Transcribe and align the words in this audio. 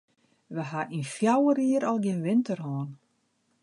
Wy 0.53 0.61
hawwe 0.69 0.89
yn 0.95 1.05
fjouwer 1.13 1.57
jier 1.65 1.85
al 1.89 1.99
gjin 2.03 2.23
winter 2.25 2.59
hân. 2.65 2.89